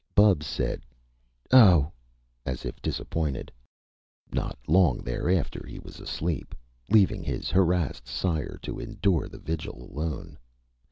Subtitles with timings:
[0.15, 0.81] Bubs said
[1.51, 1.91] "Oh,"
[2.43, 3.51] as if disappointed.
[4.33, 6.55] Not long thereafter he was asleep,
[6.89, 10.39] leaving his harrassed sire to endure the vigil alone.